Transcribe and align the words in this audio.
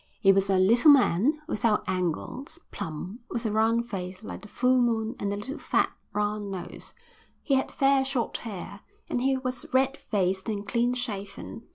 He 0.19 0.31
was 0.31 0.49
a 0.49 0.57
little 0.57 0.89
man, 0.89 1.39
without 1.47 1.83
angles, 1.85 2.57
plump, 2.71 3.21
with 3.29 3.45
a 3.45 3.51
round 3.51 3.87
face 3.87 4.23
like 4.23 4.41
the 4.41 4.47
full 4.47 4.81
moon 4.81 5.15
and 5.19 5.31
a 5.31 5.35
little 5.35 5.59
fat 5.59 5.91
round 6.11 6.49
nose. 6.49 6.95
He 7.43 7.53
had 7.53 7.71
fair 7.71 8.03
short 8.03 8.37
hair, 8.37 8.79
and 9.09 9.21
he 9.21 9.37
was 9.37 9.67
red 9.71 9.95
faced 9.97 10.49
and 10.49 10.67
clean 10.67 10.95
shaven. 10.95 11.67